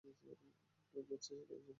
[0.93, 1.31] কে যাচ্ছে
[1.31, 1.69] সেটা বিষয় না!